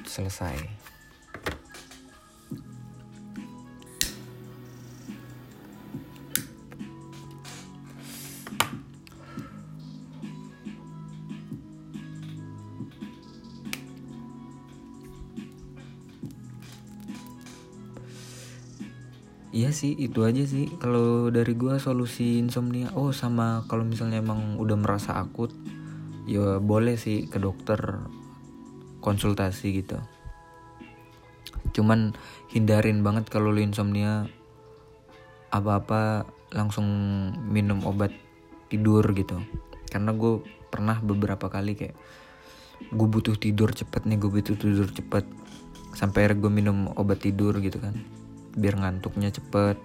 selesai 0.05 0.80
Iya 19.61 19.77
sih 19.77 19.92
itu 19.92 20.25
aja 20.25 20.40
sih. 20.49 20.73
Kalau 20.81 21.29
dari 21.29 21.53
gua 21.53 21.77
solusi 21.77 22.40
insomnia 22.40 22.88
oh 22.96 23.12
sama 23.12 23.68
kalau 23.68 23.85
misalnya 23.85 24.25
emang 24.25 24.57
udah 24.57 24.77
merasa 24.81 25.20
akut 25.20 25.53
ya 26.25 26.57
boleh 26.57 26.96
sih 26.96 27.29
ke 27.29 27.37
dokter 27.37 28.01
konsultasi 29.05 29.85
gitu. 29.85 30.01
Cuman 31.77 32.16
hindarin 32.49 33.05
banget 33.05 33.29
kalau 33.29 33.53
lu 33.53 33.61
insomnia 33.61 34.25
apa-apa 35.53 36.25
langsung 36.57 36.88
minum 37.44 37.85
obat 37.85 38.16
tidur 38.73 39.05
gitu. 39.12 39.44
Karena 39.92 40.16
gue 40.16 40.40
pernah 40.73 40.96
beberapa 41.05 41.53
kali 41.53 41.77
kayak 41.77 41.96
gue 42.96 43.09
butuh 43.12 43.37
tidur 43.37 43.77
cepet 43.77 44.09
nih 44.09 44.16
gue 44.16 44.31
butuh 44.40 44.57
tidur 44.57 44.88
cepet. 44.88 45.29
Sampai 45.92 46.33
gue 46.33 46.49
minum 46.49 46.96
obat 46.96 47.20
tidur 47.20 47.61
gitu 47.61 47.77
kan 47.77 48.20
biar 48.57 48.81
ngantuknya 48.81 49.31
cepet. 49.35 49.79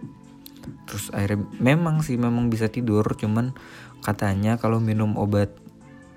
Terus 0.89 1.13
akhirnya 1.13 1.45
memang 1.61 2.01
sih 2.01 2.17
memang 2.17 2.49
bisa 2.49 2.69
tidur 2.69 3.05
cuman 3.17 3.53
katanya 4.01 4.57
kalau 4.57 4.81
minum 4.81 5.17
obat 5.17 5.53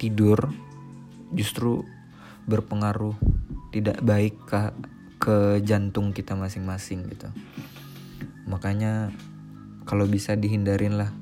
tidur 0.01 0.49
justru 1.33 1.85
berpengaruh 2.49 3.17
tidak 3.73 4.01
baik 4.01 4.35
ke 4.49 4.73
ke 5.19 5.37
jantung 5.61 6.17
kita 6.17 6.33
masing-masing 6.33 7.05
gitu. 7.13 7.29
Makanya 8.49 9.13
kalau 9.85 10.09
bisa 10.09 10.37
dihindarin 10.37 10.97
lah 10.97 11.13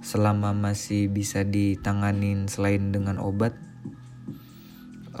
selama 0.00 0.56
masih 0.56 1.12
bisa 1.12 1.44
ditanganin 1.44 2.48
selain 2.48 2.88
dengan 2.88 3.20
obat 3.20 3.52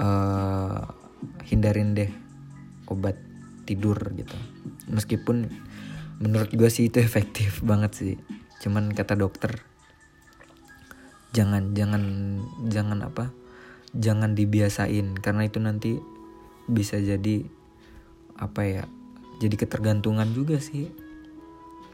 uh, 0.00 0.88
hindarin 1.44 1.92
deh 1.92 2.08
obat 2.88 3.16
tidur 3.68 3.96
gitu 4.16 4.34
meskipun 4.90 5.48
menurut 6.20 6.52
gue 6.52 6.68
sih 6.68 6.90
itu 6.90 7.00
efektif 7.08 7.62
banget 7.62 7.92
sih. 7.94 8.14
Cuman 8.60 8.92
kata 8.92 9.16
dokter 9.16 9.62
jangan 11.30 11.78
jangan 11.78 12.02
jangan 12.66 12.98
apa 13.06 13.32
jangan 13.96 14.34
dibiasain. 14.34 15.16
Karena 15.18 15.46
itu 15.46 15.58
nanti 15.62 15.96
bisa 16.70 16.98
jadi 16.98 17.46
apa 18.36 18.62
ya 18.66 18.84
jadi 19.40 19.54
ketergantungan 19.56 20.28
juga 20.34 20.60
sih. 20.60 20.90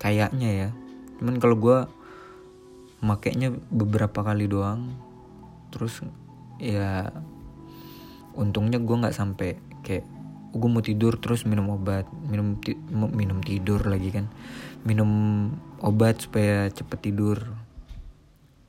Kayaknya 0.03 0.51
ya. 0.53 0.69
Cuman 1.21 1.41
kalau 1.41 1.57
gue 1.57 1.79
makainya 3.05 3.53
beberapa 3.71 4.25
kali 4.25 4.49
doang 4.49 4.97
terus 5.69 6.01
ya 6.57 7.13
untungnya 8.33 8.81
gue 8.81 8.97
nggak 8.97 9.17
sampai 9.17 9.61
kayak 9.85 10.09
gue 10.55 10.71
mau 10.71 10.85
tidur 10.85 11.19
terus 11.19 11.43
minum 11.49 11.73
obat 11.75 12.07
minum 12.31 12.59
ti 12.61 12.79
minum 12.93 13.43
tidur 13.43 13.83
lagi 13.87 14.15
kan. 14.15 14.27
Minum 14.87 15.11
obat 15.83 16.23
supaya 16.23 16.71
cepet 16.71 17.11
tidur. 17.11 17.43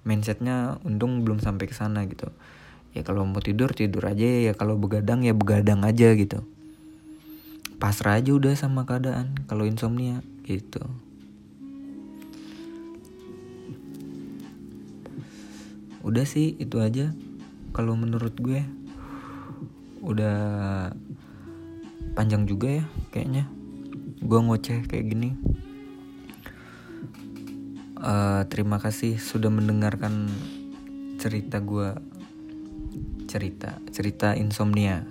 Mindsetnya 0.08 0.80
untung 0.88 1.22
belum 1.28 1.44
sampai 1.44 1.68
ke 1.68 1.76
sana 1.76 2.08
gitu. 2.08 2.32
Ya 2.96 3.04
kalau 3.04 3.28
mau 3.28 3.44
tidur 3.44 3.76
tidur 3.76 4.08
aja. 4.08 4.26
Ya 4.26 4.54
kalau 4.56 4.80
begadang 4.80 5.22
ya 5.22 5.36
begadang 5.36 5.84
aja 5.84 6.16
gitu. 6.18 6.42
Pasrah 7.78 8.18
aja 8.18 8.34
udah 8.34 8.58
sama 8.58 8.90
keadaan 8.90 9.38
kalau 9.46 9.70
insomnia 9.70 10.26
gitu. 10.48 10.82
Udah 16.02 16.26
sih 16.26 16.58
itu 16.58 16.80
aja. 16.82 17.14
Kalau 17.76 17.94
menurut 17.94 18.34
gue 18.40 18.66
udah 20.02 20.38
panjang 22.14 22.48
juga 22.48 22.84
ya 22.84 22.86
kayaknya. 23.12 23.50
Gue 24.24 24.40
ngoceh 24.44 24.86
kayak 24.88 25.06
gini. 25.08 25.30
Uh, 27.98 28.46
terima 28.48 28.78
kasih 28.78 29.18
sudah 29.18 29.50
mendengarkan 29.50 30.30
cerita 31.18 31.58
gue 31.60 31.98
cerita 33.26 33.82
cerita 33.90 34.38
insomnia. 34.38 35.04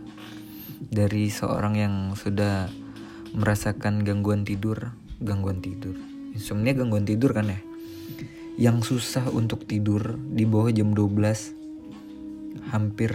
Dari 0.76 1.32
seorang 1.32 1.74
yang 1.74 1.94
sudah 2.14 2.70
merasakan 3.34 4.06
gangguan 4.06 4.46
tidur. 4.46 4.94
Gangguan 5.18 5.60
tidur. 5.60 5.96
Insomnia 6.36 6.76
gangguan 6.76 7.08
tidur 7.08 7.32
kan 7.32 7.48
ya? 7.48 7.60
Yang 8.56 8.96
susah 8.96 9.28
untuk 9.32 9.68
tidur 9.68 10.16
di 10.16 10.44
bawah 10.48 10.72
jam 10.72 10.92
12 10.92 11.66
hampir 12.72 13.12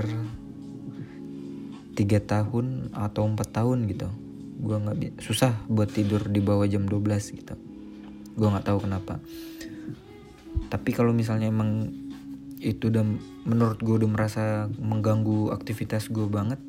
tiga 1.94 2.24
tahun 2.24 2.96
atau 2.96 3.28
empat 3.28 3.50
tahun 3.52 3.88
gitu. 3.92 4.08
Gue 4.62 4.78
nggak 4.78 5.22
susah 5.22 5.54
buat 5.68 5.90
tidur 5.90 6.28
di 6.30 6.40
bawah 6.40 6.68
jam 6.70 6.86
12 6.86 7.38
gitu. 7.38 7.56
Gue 8.38 8.48
nggak 8.48 8.68
tahu 8.68 8.88
kenapa. 8.88 9.20
Tapi 10.72 10.90
kalau 10.96 11.12
misalnya 11.12 11.52
emang 11.52 11.92
itu 12.62 12.94
udah 12.94 13.04
menurut 13.50 13.82
gue 13.82 13.96
udah 14.06 14.10
merasa 14.10 14.44
mengganggu 14.78 15.50
aktivitas 15.50 16.14
gue 16.14 16.30
banget 16.30 16.62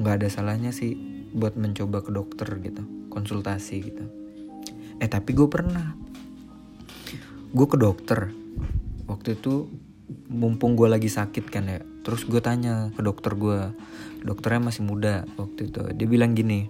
nggak 0.00 0.24
ada 0.24 0.28
salahnya 0.32 0.72
sih 0.72 0.96
buat 1.36 1.60
mencoba 1.60 2.00
ke 2.00 2.10
dokter 2.10 2.48
gitu 2.64 2.82
konsultasi 3.14 3.74
gitu. 3.78 4.04
Eh 4.98 5.06
tapi 5.06 5.30
gue 5.38 5.46
pernah. 5.46 5.94
Gue 7.54 7.66
ke 7.70 7.78
dokter. 7.78 8.34
Waktu 9.06 9.38
itu 9.38 9.70
mumpung 10.28 10.76
gue 10.76 10.88
lagi 10.88 11.08
sakit 11.08 11.48
kan 11.48 11.64
ya 11.64 11.80
terus 12.04 12.28
gue 12.28 12.40
tanya 12.44 12.92
ke 12.92 13.00
dokter 13.00 13.32
gue 13.32 13.72
dokternya 14.24 14.72
masih 14.72 14.82
muda 14.88 15.28
waktu 15.36 15.68
itu. 15.68 15.80
Dia 15.92 16.06
bilang 16.08 16.32
gini 16.32 16.66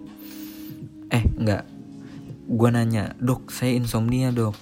eh 1.07 1.23
nggak 1.23 1.63
gue 2.45 2.69
nanya 2.69 3.15
dok 3.17 3.49
saya 3.49 3.73
insomnia 3.73 4.29
dok. 4.35 4.53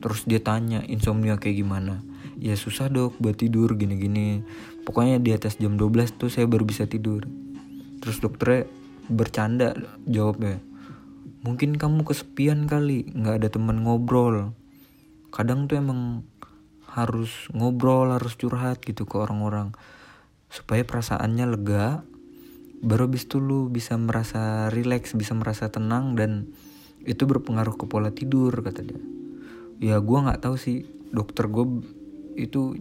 Terus 0.00 0.26
dia 0.26 0.42
tanya 0.42 0.82
insomnia 0.86 1.38
kayak 1.38 1.62
gimana? 1.62 2.02
Ya 2.40 2.58
susah 2.58 2.90
dok 2.90 3.20
buat 3.22 3.38
tidur 3.38 3.78
gini-gini. 3.78 4.42
Pokoknya 4.82 5.20
di 5.20 5.30
atas 5.30 5.60
jam 5.60 5.76
12 5.76 6.18
tuh 6.18 6.32
saya 6.32 6.48
baru 6.50 6.66
bisa 6.66 6.88
tidur. 6.88 7.22
Terus 8.00 8.18
dokternya 8.18 8.66
bercanda 9.10 9.74
jawabnya 10.06 10.62
mungkin 11.40 11.80
kamu 11.80 12.04
kesepian 12.04 12.68
kali 12.68 13.08
nggak 13.16 13.44
ada 13.44 13.48
teman 13.48 13.80
ngobrol. 13.80 14.52
Kadang 15.32 15.70
tuh 15.70 15.80
emang 15.80 16.26
harus 17.06 17.48
ngobrol 17.54 18.12
harus 18.12 18.36
curhat 18.36 18.82
gitu 18.84 19.08
ke 19.08 19.16
orang-orang. 19.16 19.72
Supaya 20.50 20.82
perasaannya 20.82 21.46
lega 21.56 22.02
baru 22.80 23.12
habis 23.12 23.28
itu 23.28 23.38
lu 23.44 23.68
bisa 23.68 23.92
merasa 24.00 24.72
rileks 24.72 25.12
bisa 25.12 25.36
merasa 25.36 25.68
tenang 25.68 26.16
dan 26.16 26.48
itu 27.04 27.28
berpengaruh 27.28 27.76
ke 27.76 27.84
pola 27.84 28.12
tidur 28.12 28.52
kata 28.52 28.80
dia. 28.84 29.00
Ya 29.80 29.96
gue 30.00 30.18
nggak 30.18 30.44
tahu 30.44 30.56
sih 30.56 30.84
dokter 31.12 31.48
gue 31.48 31.84
itu 32.36 32.76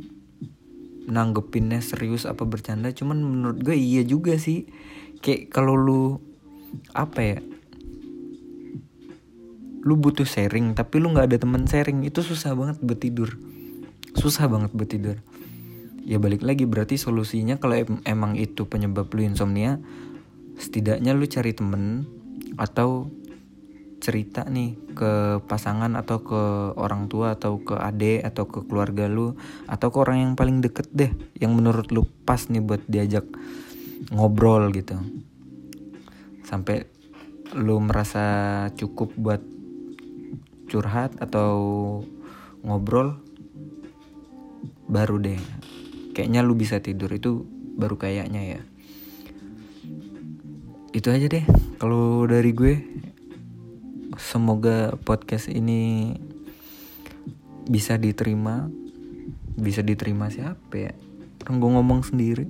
nanggepinnya 1.10 1.82
serius 1.82 2.30
apa 2.30 2.46
bercanda 2.46 2.94
cuman 2.94 3.18
menurut 3.20 3.60
gue 3.60 3.76
iya 3.76 4.04
juga 4.08 4.40
sih. 4.40 4.68
Kayak 5.20 5.52
kalau 5.52 5.76
lu 5.76 6.04
apa 6.96 7.20
ya 7.20 7.40
lu 9.80 9.96
butuh 9.96 10.28
sharing 10.28 10.76
tapi 10.76 11.00
lu 11.00 11.12
nggak 11.12 11.34
ada 11.34 11.38
temen 11.40 11.64
sharing 11.64 12.04
itu 12.04 12.20
susah 12.20 12.52
banget 12.54 12.78
buat 12.84 13.00
tidur 13.00 13.40
susah 14.20 14.52
banget 14.52 14.76
buat 14.76 14.90
tidur. 14.92 15.18
Ya 16.04 16.20
balik 16.20 16.44
lagi 16.44 16.68
berarti 16.68 17.00
solusinya 17.00 17.56
kalau 17.56 17.80
em 17.80 18.04
emang 18.04 18.36
itu 18.36 18.68
penyebab 18.68 19.08
lu 19.16 19.24
insomnia 19.24 19.80
setidaknya 20.60 21.16
lu 21.16 21.24
cari 21.24 21.56
temen 21.56 22.04
atau 22.60 23.08
cerita 24.00 24.48
nih 24.48 24.80
ke 24.96 25.44
pasangan 25.48 25.96
atau 25.96 26.24
ke 26.24 26.42
orang 26.76 27.12
tua 27.12 27.36
atau 27.36 27.60
ke 27.60 27.76
adik 27.76 28.24
atau 28.24 28.48
ke 28.48 28.64
keluarga 28.68 29.12
lu 29.12 29.36
atau 29.68 29.88
ke 29.92 29.98
orang 30.00 30.18
yang 30.24 30.34
paling 30.40 30.64
deket 30.64 30.88
deh 30.92 31.12
yang 31.40 31.56
menurut 31.56 31.92
lu 31.92 32.08
pas 32.24 32.40
nih 32.48 32.64
buat 32.64 32.84
diajak 32.88 33.28
ngobrol 34.12 34.72
gitu. 34.72 34.96
Sampai 36.48 36.88
lu 37.54 37.78
merasa 37.84 38.68
cukup 38.76 39.14
buat 39.20 39.44
curhat 40.72 41.16
atau 41.20 41.52
ngobrol 42.64 43.29
baru 44.90 45.22
deh. 45.22 45.38
Kayaknya 46.18 46.42
lu 46.42 46.58
bisa 46.58 46.82
tidur 46.82 47.14
itu 47.14 47.46
baru 47.78 47.96
kayaknya 47.96 48.58
ya. 48.58 48.62
Itu 50.90 51.14
aja 51.14 51.30
deh 51.30 51.46
kalau 51.78 52.26
dari 52.26 52.52
gue. 52.52 52.76
Semoga 54.20 54.98
podcast 55.06 55.48
ini 55.48 56.12
bisa 57.70 57.96
diterima. 57.96 58.68
Bisa 59.56 59.86
diterima 59.86 60.28
siapa 60.34 60.74
ya? 60.76 60.92
Orang 61.46 61.62
gue 61.62 61.72
ngomong 61.78 62.02
sendiri. 62.04 62.50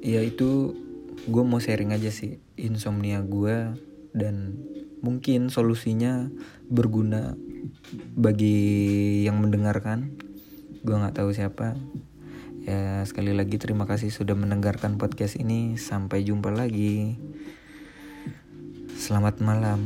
Ya 0.00 0.22
itu 0.22 0.78
gue 1.26 1.42
mau 1.46 1.62
sharing 1.62 1.94
aja 1.94 2.10
sih 2.10 2.42
insomnia 2.58 3.22
gue 3.22 3.78
dan 4.10 4.58
mungkin 5.02 5.50
solusinya 5.50 6.30
berguna 6.66 7.34
bagi 8.14 9.22
yang 9.22 9.38
mendengarkan 9.38 10.21
gue 10.82 10.96
nggak 10.98 11.22
tahu 11.22 11.30
siapa. 11.30 11.78
Ya 12.62 13.02
sekali 13.06 13.34
lagi 13.34 13.58
terima 13.58 13.86
kasih 13.86 14.10
sudah 14.10 14.34
mendengarkan 14.34 14.98
podcast 14.98 15.38
ini. 15.38 15.78
Sampai 15.78 16.26
jumpa 16.26 16.50
lagi. 16.50 17.18
Selamat 18.98 19.42
malam 19.42 19.82